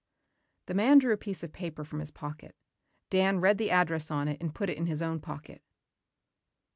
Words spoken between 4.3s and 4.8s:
and put it